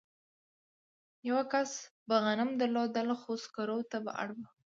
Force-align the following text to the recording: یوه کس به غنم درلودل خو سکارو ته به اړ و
یوه 1.27 1.43
کس 1.51 1.71
به 2.07 2.15
غنم 2.23 2.49
درلودل 2.59 3.09
خو 3.21 3.31
سکارو 3.43 3.79
ته 3.89 3.97
به 4.03 4.11
اړ 4.21 4.27
و 4.35 4.37